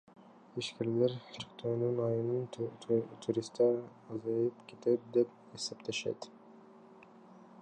Ишкерлер 0.61 1.11
чектөөнүн 1.35 2.01
айынан 2.07 2.49
туристтер 3.27 3.77
азайып 4.17 4.67
кетет 4.73 5.07
деп 5.19 5.39
эсептешет. 5.61 6.31